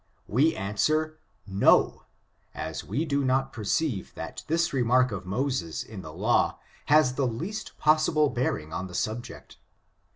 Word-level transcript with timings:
We 0.27 0.55
answer, 0.55 1.19
no; 1.45 2.05
as 2.55 2.83
we 2.83 3.05
do 3.05 3.23
not 3.23 3.53
perceive 3.53 4.13
th9>t 4.17 4.47
this 4.47 4.73
remark 4.73 5.11
of 5.11 5.27
Moses 5.27 5.83
in 5.83 6.01
the 6.01 6.11
law 6.11 6.57
has 6.87 7.13
the 7.13 7.27
least 7.27 7.77
possible 7.77 8.31
bearing 8.31 8.73
on 8.73 8.87
the 8.87 8.95
subject. 8.95 9.57